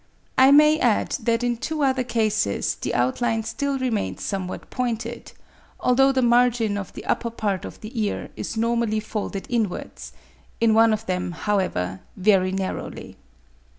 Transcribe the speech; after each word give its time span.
I 0.35 0.49
may 0.49 0.79
add 0.79 1.11
that 1.21 1.43
in 1.43 1.57
two 1.57 1.83
other 1.83 2.03
cases 2.03 2.73
the 2.73 2.95
outline 2.95 3.43
still 3.43 3.77
remains 3.77 4.23
somewhat 4.23 4.71
pointed, 4.71 5.31
although 5.79 6.11
the 6.11 6.23
margin 6.23 6.75
of 6.75 6.91
the 6.93 7.05
upper 7.05 7.29
part 7.29 7.65
of 7.65 7.79
the 7.81 8.01
ear 8.01 8.31
is 8.35 8.57
normally 8.57 8.99
folded 8.99 9.45
inwards—in 9.47 10.73
one 10.73 10.91
of 10.91 11.05
them, 11.05 11.33
however, 11.33 11.99
very 12.17 12.51
narrowly. 12.51 13.15